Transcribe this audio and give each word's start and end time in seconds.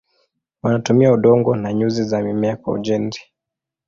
Wanatumia 0.63 1.11
udongo 1.13 1.55
na 1.55 1.73
nyuzi 1.73 2.03
za 2.03 2.21
mimea 2.21 2.55
kwa 2.55 2.73
ujenzi. 2.73 3.21